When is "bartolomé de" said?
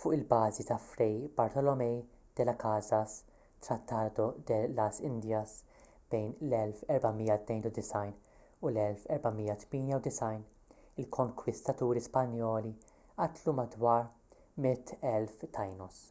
1.40-2.44